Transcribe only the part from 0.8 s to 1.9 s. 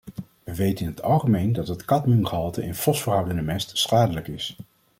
in het algemeen dat het